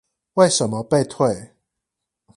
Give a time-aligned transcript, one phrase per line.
[0.33, 1.51] 為什麼被退